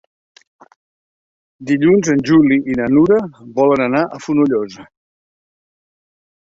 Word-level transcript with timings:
Dilluns 1.71 2.09
en 2.15 2.25
Juli 2.31 2.57
i 2.75 2.79
na 2.81 2.89
Nura 2.97 3.21
volen 3.61 3.85
anar 3.89 4.05
a 4.19 4.23
Fonollosa. 4.27 4.89